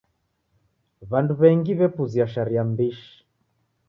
W'andu 1.09 1.33
w'engi 1.39 1.73
w'epuzia 1.79 2.25
sharia 2.33 2.63
mbishi. 2.69 3.15